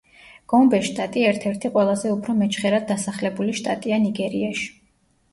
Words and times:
გომბეს 0.51 0.85
შტატი 0.85 1.25
ერთ-ერთი 1.31 1.69
ყველაზე 1.75 2.13
უფრო 2.13 2.33
მეჩხერად 2.39 2.87
დასახლებული 2.93 3.53
შტატია 3.59 4.01
ნიგერიაში. 4.07 4.65